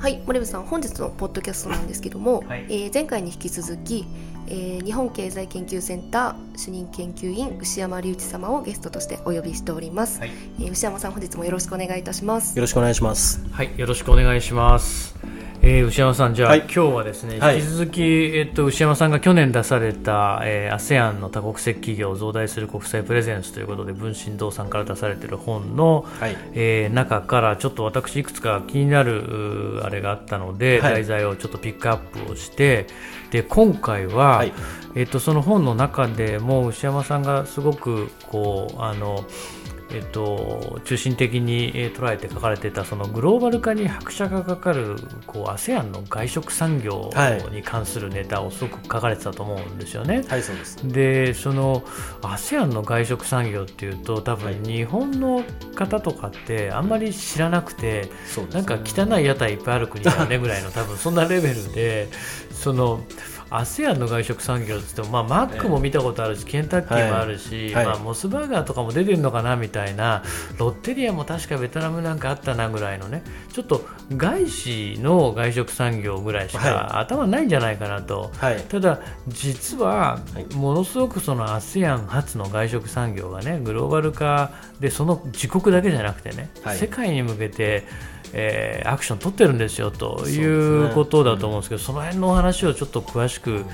[0.00, 4.06] はい森部さん本日のポッドキャストなんですけども、はい、えー、前回に引き続き、
[4.46, 12.56] えー、日本経済研究センター主任研究員牛山隆一様をゲストとしてお呼びしております、はい、えー、牛山さん本日もよろしくお願いいたします。
[12.56, 13.44] よろしくお願いします。
[13.52, 15.14] はいよろしくお願いします
[15.62, 32.86] えー、牛山さん、じゃあ、はい、今日はですね、引き続き、えっと、牛山さんが去年出された、えー、ASEAN の多国籍企業を増大する国際プレゼンスということで、文心堂さんから出されている本の、はい、えー、中から、ちょっと私、いくつか気になるあれがあったので、はい、題材をちょっとピックアップをして、
[33.30, 34.54] で今回は、はい、
[34.94, 39.26] えっと、その本の中でも、牛山さんがすごくこうあの、
[39.92, 44.96] えっと、中心的に捉えて書かれていたそのグローバル化に拍車がかかる
[45.26, 47.10] こう ASEAN の外食産業
[47.50, 50.22] に関するネタをすごく書かれてたと思うんですよね。
[50.28, 50.76] はい、そうです。
[50.88, 51.82] でその
[52.22, 62.08] ASEAN の外食産業っていうと多分日本の方とかってあんまり知らなくて、はい、なんか汚い屋台いっぱいある国だよねぐらいの多分そんなレベルで
[62.52, 63.00] その
[63.50, 70.22] ASEAN の外食産業って言っても、まあ、マックも見たことあるし、ケンタッキーもあるし、はい、まあ、モスバーガーとかも出てるのかなみたいな
[70.58, 73.84] ロッテリアも確かベトナムなんかあったなぐらいのねちょっと
[74.16, 80.20] 外資の外食産業ぐらいしか頭ないんじゃないかなと、はい、ただ、実は
[80.54, 87.84] ものすごくその ASEAN 初の外食産業がねグローバル化でその自国だけじゃなくてね、世界に向けて
[88.32, 93.64] えー、アクション取ってるんですよということだと思うんですけどそ、ねうん、その辺のお話をちょっと詳しく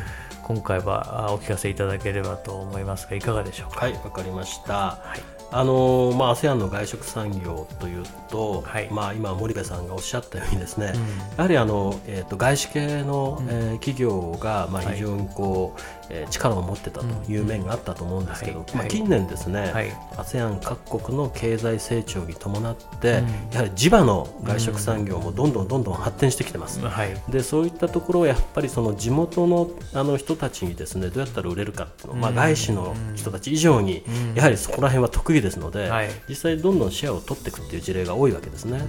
[0.43, 3.81] 今回はお聞かせいただければと思いますがいかがでしょうか？
[3.81, 5.37] はいわかりました、はい。
[5.53, 11.05] あのまあ、ASEAN の外食産業というと、はい、まあ、今、森部さんがおっしゃったようにですね、うん、や
[11.39, 23.23] はりあの、えーと、外資系の、うん、えー、企業が、まあ、非常にこう、はい、えー、力を持ってたという面があったと思うんですけど、まあ、近年ですね、はい、ASEAN 各国の経済成長に伴って、
[23.53, 26.81] やはり地場の外食産業もどんどんどんどん発展してきてます、
[27.29, 38.81] でそういったところをやっぱりその地元のあの人たちにですねどうやったら売れるかっていうの、まあ、外資の人たち以上に、やはりそこら辺は得意ですので、はい、実際どんどんシェアを取っていくっていう事例が多いわけですね。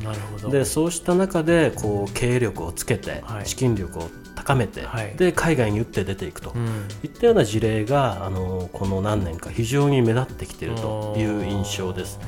[0.50, 12.19] でそうした中でこう経営力をつけて、はい、資金力を高めて、はい、で海外に打って出ていくと、うん、いったような事例があのこの何年か非常に目立ってきているという印象です。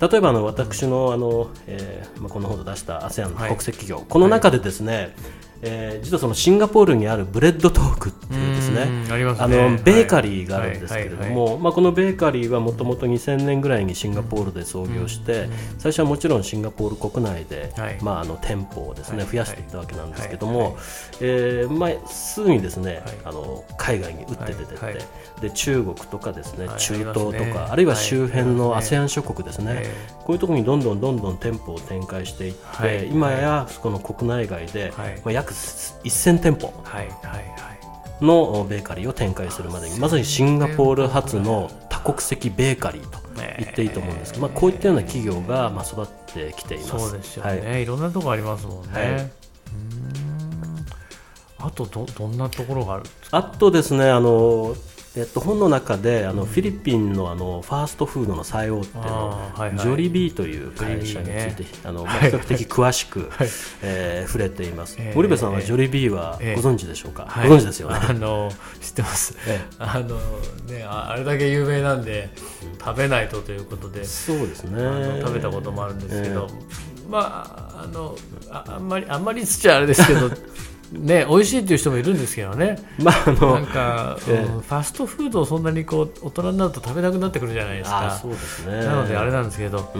[0.00, 5.14] 例えばあの私のあの、えーまあ、この本を出した ASEAN の国籍企業、この中でですね、
[5.62, 8.88] えー、実はそのシンガポールにあるブレッドトークっていうね。
[9.38, 20.76] あ、ね、のベーカリーがあるんですけれども、まあ、このベーカリーはもともと2000年ぐらいにシンガポールで創業して、最初はもちろんシンガポール国内で、はい、まあ、あの店舗をですね、増やしていったわけなんですけども、
[21.20, 25.04] えーまあ、すぐにですね、あの海外に打って出てって、
[25.40, 29.84] で中国とかですね中東とか、あるいは周辺の ASEAN 諸国ですね、
[30.24, 36.72] こういうところにどんどんどんどん店舗を展開していって、今やこの国内外で、まあ、約1000店舗
[38.22, 43.18] のベーカリーを展開するまでにまさにシンガポール発の多国籍ベーカリーと
[43.58, 46.90] 言っていいと思うんですけど、まあ、こういったような企業がまあ育ってきています。
[46.90, 49.00] そうですよね、はい、いろんなところありますもんね。
[49.00, 49.30] はい。
[51.64, 54.74] あとどどんなところがあるあとですねあの
[55.14, 63.48] えっと、本の中であの、フィリピンのあのファーストフードの最大手の、ジョリビーという会社について、ね、あのまあ、比較的詳しく、はい、
[63.82, 70.18] えー、触れています、森部さんはジョリビーはご存知でしょうか、えー、ご存知ですよね、あの知ってます、えー、あの
[70.74, 72.30] ねあれだけ有名なんで
[72.82, 75.20] 食べないとということでそうですね。
[75.20, 78.16] 食べたこともあるんですけど、えー、まああの
[78.50, 80.30] ああんまりあんまりつっちゃあれですけど
[80.92, 89.92] ね、美味しいっていう人もいるんですけどね、まあ、あのなんか、えー、ファストフードをそんなにこう大人になると食べなくなってくるじゃないですか、そうですね、なのであれなんですけど、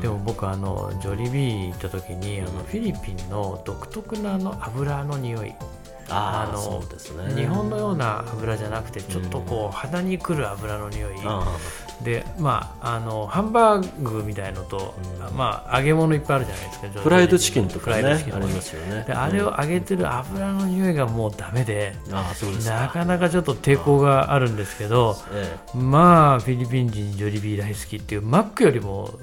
[0.00, 5.54] でも僕あの、ジョリビー行った時にあのフィリピンの独特なの油の匂い。
[6.08, 6.80] あの
[7.24, 11.14] ね、日本のような油じゃなくてちょっとこう鼻にくる油の匂い、
[12.02, 14.94] でまああのハンバーグみたいのと、
[15.30, 19.04] うん、まあ揚げ物いっぱいあるじゃないですかフライドチキンとかねありますよね。
[19.06, 21.94] であれを揚げてる油の匂いがもうだめで
[22.48, 29.18] うですなかなかちょっと抵抗があるんですけど、ええ、まあフィリピン人ジョリビー大好きっていうマックよりも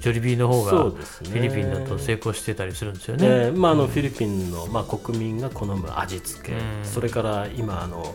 [0.00, 3.26] ジョリビーの方がフィリピンだと成功してたりするんですよね。
[3.48, 8.14] えまああのフィリピンのまあ国民が好む味付け、うん、それから今あの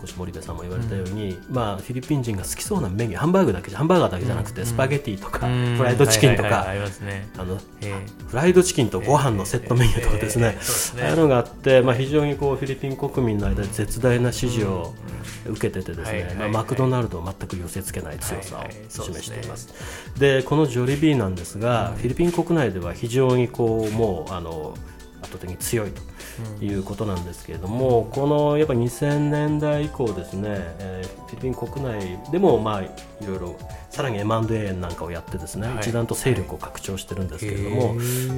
[0.00, 5.46] 少し森部さんも言われたように、うん、まあ、フィリピン人が好きそうなメニューハンバーグだけハンバーガーだけじゃなくて、スパゲティとか、
[5.76, 6.66] フライドチキンとか
[8.28, 10.58] フライドチキンとご飯のセットメニューとかですね、
[11.02, 14.94] ああいうのがあって、まあ、非常にこうフィリピン国民の間で絶大な支持を
[15.46, 19.74] 受けててですね、まあ、マクドナルドを全く寄せ付けない強さを示しています。
[20.18, 24.74] でこのジョリビーなんですが、フィリピン国内では非常にこうもうあの
[25.26, 26.02] 圧倒的に強いと。
[26.60, 32.90] いうことなんですけれども、うん、このやっぱ2000年代以降ですね、えー、フィリピン国内でもまあい
[33.26, 33.56] ろいろ
[33.96, 37.94] さらに M&A なんかをやってですね、はい、一段と勢力を拡張してるんですけれども、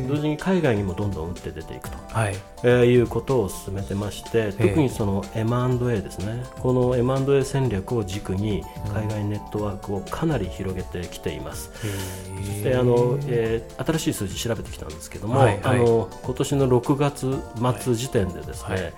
[0.07, 2.37] 同時に海外にもどんどん打って出ていくと、はい。
[2.63, 6.45] えー、いうことを進めてまして特にその M&A ですね。
[6.61, 8.63] この M&A 戦略を軸に
[8.95, 11.73] 海外ネットワークをかなり広げてきています。
[11.73, 17.37] そしてあの、えー、新しい数字調べてきたんですけども、はいはい、あの今年の6月
[17.83, 18.93] 末時点でですね、はい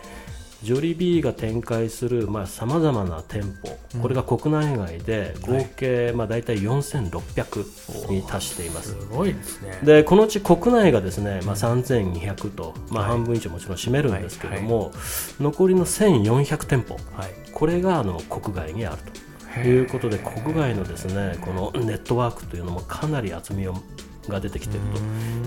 [0.62, 8.91] ジョリビーが展開するさまざ、まな店舗、これが国内外で合計、まあ、大体4600に達しています。
[8.91, 9.79] すごいですね。
[9.83, 14.93] でこのうち国内がですね、まあ、3200と、まあ、半分以上もちろん占めるんですけども、
[15.41, 16.99] 残りの1400店舗、
[17.55, 19.21] これがあの国外にあると。
[19.59, 23.67] いうことで国外のですねこのネットワークというのもかなり厚み
[24.29, 24.87] が出てきている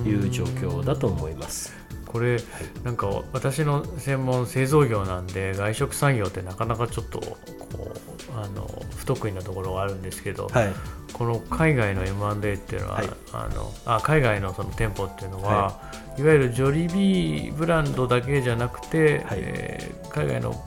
[0.03, 1.82] という状況だと思います。
[2.13, 2.37] これ、
[2.83, 10.73] なんか私の専門製造業なんで外食産業ってなかなかちょっとこうあの不得意なところがあるんですけど、はい、
[11.11, 20.63] この海外の M&A っていうのは、はい、あのあ海外のその店舗っていうのは、はい、いわゆるジョリビーブランドだけじゃなくて、はい、えー、海外の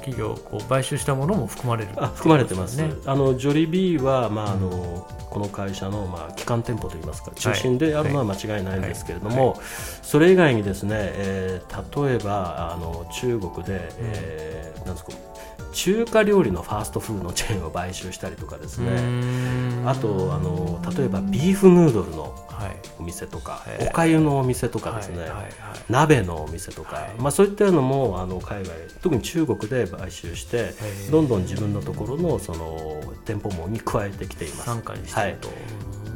[0.00, 2.76] 企業をこう買収したものも含まれる、あ含まれてます。
[2.76, 2.92] ね。
[3.04, 5.20] あのジョリビーは、まああの、うん。
[5.30, 7.00] この会社のまあ基幹店舗とい。
[7.00, 9.60] いますか中心であるのは間違いないんですけれども、
[10.02, 15.12] それ以外にですね、えー、例えばあの中国で、えー、なんですか
[15.72, 18.90] 中華料理のファーストフードのチェーンを買収したりとかですね。
[19.86, 22.34] あとあの例えばビーフヌードルの
[22.98, 25.48] お店とか、はい、おかゆのお店とかですね、はいはい、
[25.88, 28.72] 鍋のお店とか、まあ、そういったのもあの海外
[29.02, 30.74] 特に中国で買収して
[31.10, 34.64] どんどん自分のところのその店舗網に加えてきています。
[34.64, 35.48] 参加にしてと、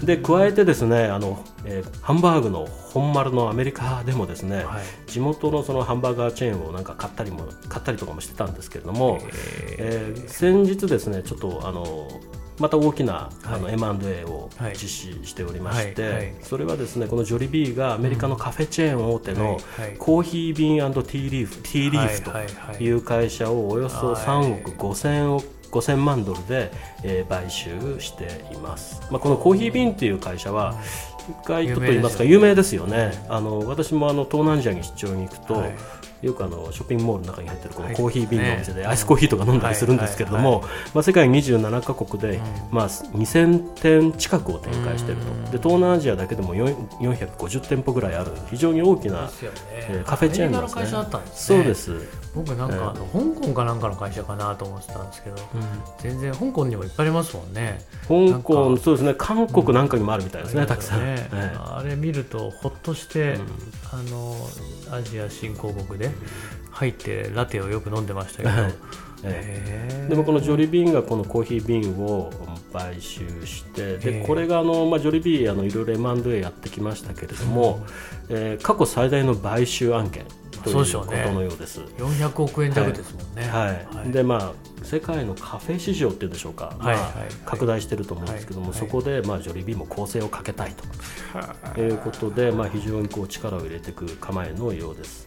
[0.05, 9.21] で加えてですねあの、えー、ハンバーグの本丸のアメリカでもですね、はい、地元のそのハンバーガーチェーンをなんか買ったりも買ったりとかもしてたんですけれども、
[9.79, 12.09] えー、先日ですねちょっとあの
[12.59, 19.59] また大きな、あの M&A を実施しておりまして、それはですねこのジョリビーがアメリカのカフェチェーン大手の
[19.99, 22.23] コーヒービンティーリーフティーリーフ
[22.79, 22.91] とい。
[22.93, 26.71] う会社をおよそ3億5000億5000万ドルで、
[27.03, 30.75] えー、買収しています、まあ、このコーヒービンっていう会社は
[31.29, 33.13] 一回と言いますか有名ですよね。
[33.31, 35.75] あの私もあの東南アジアに出張に行くと、はい
[36.25, 42.41] よくあのショッピングモールの中に入ってるこのコーヒー瓶のお店でアイスコーヒーとか飲んだりするんですけれども、まあ、世界27か国で、
[42.71, 45.35] まあ、2000店近くを展開していると。
[45.53, 49.31] で東南アジアだけでも450店舗ぐらいある非常に大きな、
[49.71, 50.87] えー、カフェチェーンなんですね。
[51.33, 52.25] そうです。
[52.35, 55.37] 僕なんか、あの香港かなんかの会社かなと思ってたんですけど、
[55.99, 57.81] 全然香港にもいっぱいありますもんね。
[58.09, 59.15] 香港そうですね。
[59.17, 63.39] 韓国なんかにもあるみたいですね、たくさん、あれ見るとほっとして、
[63.93, 64.35] あの
[64.95, 66.11] アジア新興国で
[66.71, 68.51] 入ってラテをよく飲んでましたけど、
[70.09, 72.31] でもこのジョリビーンがこのコーヒー瓶を
[72.73, 77.85] 買収してでこれがあの、まあ、ジョリビーあのいろいろ M&A やってきましたけれども、
[78.29, 80.27] えー、過去最大の買収案件
[80.65, 81.81] ということのようです。
[81.81, 83.43] 400億円弱ですもんね。
[83.49, 83.97] はい。
[83.97, 84.53] はい、でまあ
[84.85, 87.15] 世界のカフェ市場っていうんでしょうか、まあ、
[87.47, 91.81] 拡大していると思うんですけども、そこでまあジョリビーも構成をかけたいと。
[91.81, 91.89] い。
[91.89, 95.27] うことで、まあ非常にこう力を入れていく構えのようです。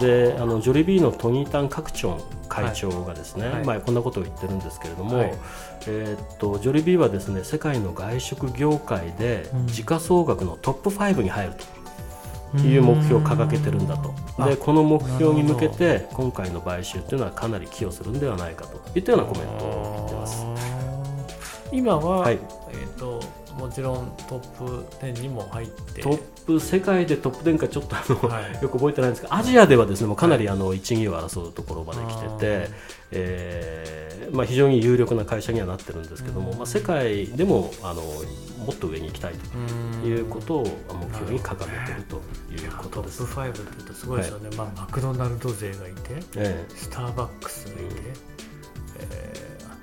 [0.00, 5.34] で、あのジョリビーのトニータン・カクチョン会長がですね、まあこんなことを言ってるんですけれども、
[5.86, 11.83] えっとジョリビーはですね世界の外食業界で時価総額のトップ5に入ると。
[12.58, 14.14] いう目標を掲げてるんだと。
[14.44, 20.46] でこの目標に向けて今回の買収というのはかなり寄与するんではないかといったようなコメントを言ってます。
[21.72, 22.38] 今は、はい、
[22.70, 23.20] えーと、
[23.54, 26.02] もちろんトップ10にも入って。
[26.02, 32.68] トップ世界でトップ10かちょっとあの、はい、よく覚えてないんですがアジアではですねもうかなりあの1、2を争うところまで来てて、
[33.10, 42.20] えーまあ、非常に有力な会社にはなってるんですけども、まあ、世界でもあのもっと上に行きたいということを目標に掲げていると
[42.52, 43.18] いうことです。
[43.18, 46.00] トップ5って言うとすごいですよね、はい、まあ、マクドナルド勢がいて、
[46.36, 47.90] えー、スターバックスがいて、うん、
[48.98, 49.76] えー、あ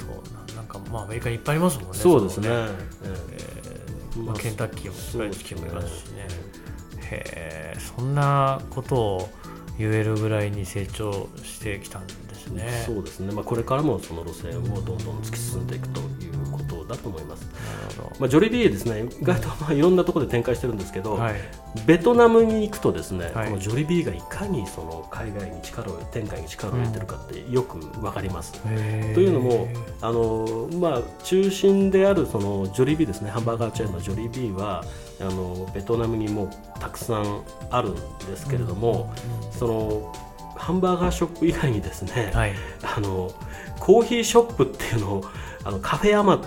[0.47, 1.93] となんか、まあ、アメリカにいっぱいありますもんね。
[1.93, 2.49] そうですね。
[2.49, 2.55] ね。
[3.03, 6.27] えーまあ、ケンタッキーもフライドチキンもいますしね。
[7.11, 9.29] へえそんなことを
[9.77, 12.07] 言えるぐらいに成長してきたん
[12.51, 12.83] ね。
[12.85, 17.49] そうですね、まあ、これからもその路線をどんどん突き進んでいくということだと思います。
[18.19, 21.35] まあ、ジョリビーですね、意外とまあいろんなところで展開してるんですけど、はい、
[21.85, 28.53] ベトナムに行くとですね、はい、このジョリビーがいかにその海外に力を展開に力を入れてるかってよくわかります。
[28.61, 29.67] というのも
[30.01, 33.31] あの、まあ、中心であるそのジョリビーですね。
[33.31, 34.83] ハンバーガーチェーンのジョリビーは
[35.19, 39.13] あのベトナムにもたくさんあるんですけれども、
[39.51, 40.30] その
[40.61, 42.53] ハンバーガーショップ以外にですね、はい、
[42.83, 43.33] あの
[43.79, 45.23] コーヒーショップっていうのを
[45.63, 46.39] あのカフェアマ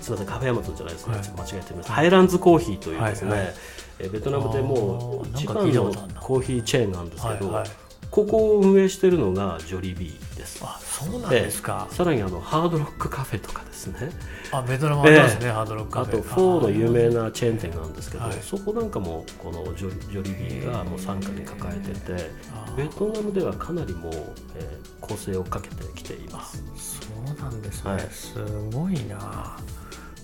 [0.00, 3.54] すみませんカフェアマトじゃないですね、はい、間違えてます、ハイランズコーヒーというですね、はいはい、
[4.00, 7.70] えベトナムでもう一番のコーヒーチェーンなんですけど、はいはい、
[8.12, 10.60] ここを運営しているのがジョリビーです。
[10.62, 11.88] あそうなんですか。
[11.90, 14.10] さらにあのハードロックカフェとかですね。
[14.52, 16.18] あベトナムありますね、えー、ハードロックカフェ。
[16.18, 22.30] あとフォーの有名なチェーン店なんですけど、はい、そこなんかもこのジョジョリビーがもう傘下に抱えてて
[22.76, 24.12] ベトナムではかなりもう、
[24.56, 26.62] えー、攻勢をかけてきています。
[26.76, 29.56] そうなんですね、はい、すごいな。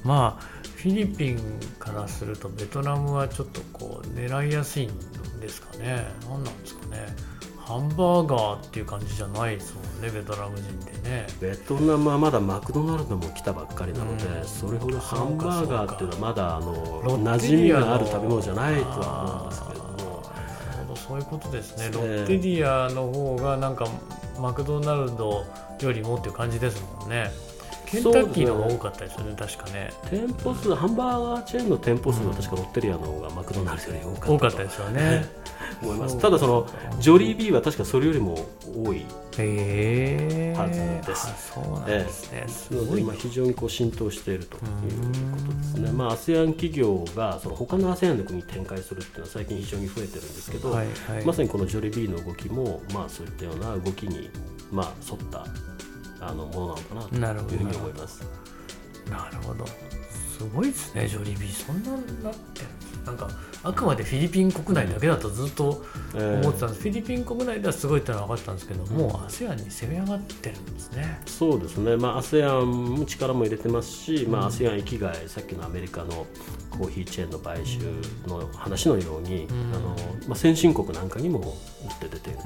[0.05, 0.45] まあ
[0.77, 1.39] フィリピン
[1.79, 4.91] からするとベトナムはちょっとこう狙いやすいん
[5.41, 6.05] ですかね。
[6.29, 7.07] 何なんですかね
[7.69, 11.27] ハンバーガーっていう感じじゃないですもんねベトナム人でね。
[11.39, 17.03] ベトナムはまだマクドナルドも来たばっかりなので、うん、それほどハンバーガーっていうのはまだあの
[17.37, 20.97] 馴染みがある食べ物じゃないとは思うんですけども。
[20.97, 21.91] そういうことですね。
[21.93, 23.87] ロッテリアの方がなんか
[24.41, 25.45] マクドナルド
[25.81, 27.31] よりもっていう感じですもんね
[27.91, 29.91] ケンタッキーの方が多かったですよね、確かね。
[30.11, 35.27] 店舗数、ハンバーガーチェーンの店舗数は確かロッテリアの方がマクドナルドより多かった多かったですよね。
[35.83, 36.67] 思いますただその
[36.99, 38.47] ジョリービーは確かそれよりも
[38.85, 39.07] 多い
[40.57, 41.53] はずです。
[41.55, 42.45] そうなんですね。
[42.45, 44.67] えー、で今非常にこう浸透しているというこ
[45.53, 45.93] とですね。
[45.93, 54.31] まあ ASEAN 企業がその他の ASEAN の国に展開するっていうのは最近非常に増えてるんですけど、はいはい、まさにこのジョリービーの動きもまあそういったような動きに
[54.73, 55.47] まあ沿った
[56.21, 58.23] あのものなのかなというふうに思います。
[59.11, 59.65] なるほど。
[59.67, 61.53] すごいですね、ジョリビー。
[61.53, 61.97] そんなな
[62.31, 62.63] って
[63.05, 63.29] なんか
[63.65, 65.85] あくまでフィリピン国内だけだとずっと
[66.15, 71.21] 思ってたんです、フィリピン国内ではすごいってのは分かったんですけども、う ASEAN に攻め上がってるんですね。
[71.27, 76.27] そうですね、まあ、ASEAN も力も入れてますし、まあ、ASEAN 域外、さっきのアメリカの
[76.79, 77.81] コーヒーチェーンの買収
[78.27, 79.97] の話のように、うん、あの
[80.29, 82.39] まあ、先進国なんかにも打って出ている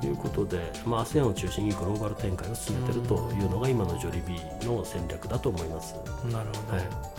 [0.00, 5.94] ということで、まあ、ASEAN を中心にグローバル展開を進めているというのが今のジョリビーの戦略だと思います。
[6.32, 7.18] なるほど、はい。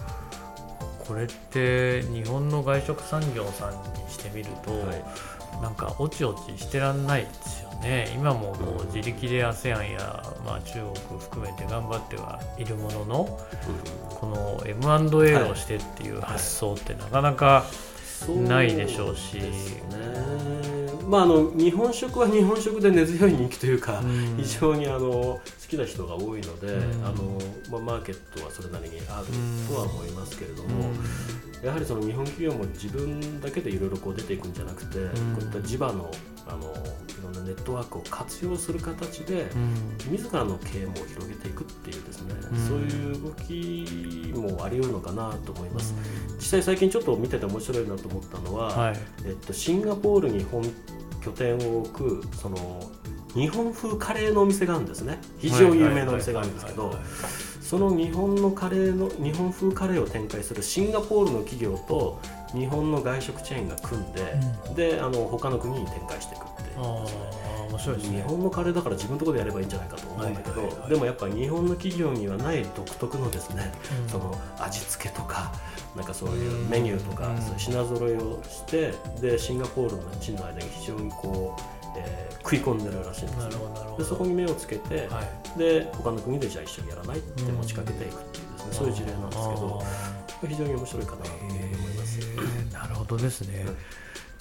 [1.08, 8.12] これって日本の外食産業さんにしてみると、はい、なんかおちおちしてらんないですよね。
[8.16, 10.80] 今もこう自力で ASEAN や、まあ、中
[11.10, 17.66] 国含めて頑張ってはいるものの、うん、この M&A をしてっていう発想ってなかなか
[18.48, 19.40] ないでしょうし。
[19.40, 19.46] は
[20.56, 20.59] い
[21.10, 27.40] まあ、あの日本食は日本食で根強い人気というか、うん、非常にあの好きな人が多いので、うん、あの
[27.72, 29.28] まあ、マーケットはそれなりにある
[29.68, 35.02] とは思いますけれども、うん、やはりその日本企業も自分だけでいろいろ出ていくんじゃなくて、こ
[35.40, 36.12] ういった地場の
[36.48, 36.74] あの
[37.20, 39.48] いろんなネットワークを活用する形で、
[40.10, 42.34] 自らの経営も広げていくっていうですね、
[42.68, 45.94] そういう動きもあり得るのかなと思います。
[46.38, 50.64] 実際最近ちょっと見てて面白いなと思ったのは、はい、えっと、シンガポールに本
[51.22, 52.58] 拠点を置くその
[53.34, 55.20] 日本風カレーのお店があるんですね。
[55.38, 56.96] 非常に有名なお店があるんですけど
[57.62, 62.20] その日本のカレーの日本風カレーを展開するシンガポールの企業と
[62.52, 64.22] 日本の外食チェーンが組んで、
[64.70, 66.78] うん、であの他の国に展開していくっていう
[67.70, 73.72] 面白いです、ね、日本のカレーだから自分のところでやればいいんじゃないかと思うんだけど、はいはいはい、でもやっぱり日本の企業にはない独特のですね、
[74.04, 75.54] うん、その味付けとか
[75.96, 81.62] なんかそういうメニューとか、そういう品揃えをしてでシンガポールの地の間に非常にこう、
[81.98, 85.24] えー、食い込んでるらしいんですよでそこに目をつけて、は
[85.56, 89.84] い、で他の国でじゃあ一緒にやらないって持ちかけていくっていうですね、そういう事例なんですけど
[90.48, 92.20] 非常に面白いかなと思います。
[92.72, 93.66] なるほどですね、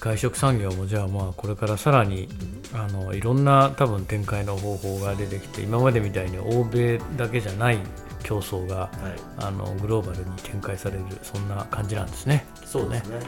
[0.01, 2.29] 外食産業もじゃあまあこれからさらに
[2.73, 7.79] あのいろんな多分展開の方法が出てきて今までみたいに欧米だけじゃない
[8.23, 8.91] 競争が、はい、
[9.39, 12.47] あのグローバルに展開されるそんな感じなんですね。
[12.65, 13.21] そうですね。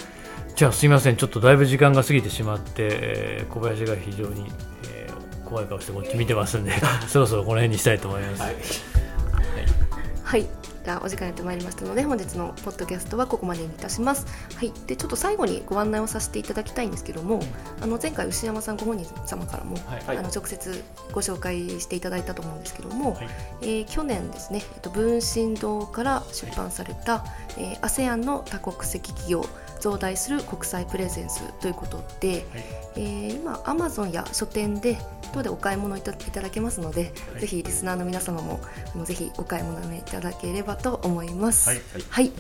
[0.55, 1.17] じゃあすいません。
[1.17, 4.47] ちょっとだいぶ時間が過ぎてしまって、えー、小林が非常に、
[4.93, 6.73] えー、怖い顔してこっち見てますんで
[7.09, 8.43] そろそろこの辺にしたいと思います。
[8.43, 8.55] はい。
[10.23, 10.43] はい。
[10.43, 14.27] じゃあお時間やってまいりましたので本日のポッドキャストはここまでにいたします。
[14.57, 17.41] はい、でちょっと最後にご案内をさせていただきたいんですけども、
[17.81, 20.83] あの前回牛山さんご本人様からも、はい、あの直接
[21.13, 23.29] ご紹介していただいたと思うんですけども、はい、
[23.63, 27.25] えー、去年ですね、えっと、文心堂から出版された、
[27.59, 29.45] えー、ASEAN の多国籍企業
[29.81, 32.45] 増大する国際プレゼンスということで、はい、
[32.97, 34.99] えー、今アマゾンや書店で
[35.31, 38.61] 等でお買い物いただけますので、はい、ぜひリスナーの皆様も
[38.95, 41.69] あのぜひお買い物いただければと思います。
[41.69, 42.33] はい、はい、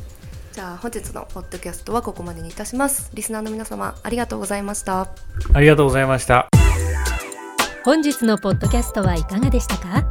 [0.53, 3.11] じゃあ本日のポッドキャストはここまでにいたします。
[3.15, 5.09] リスナーの皆様ありがとうございました。
[5.53, 6.49] ありがとうございました。
[7.85, 10.05] 本日のポッドキャストはいかがでしたか？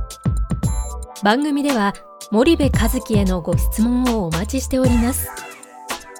[1.23, 1.93] 番組では
[2.31, 5.29] 森部和樹へのご質問をお待ちしております。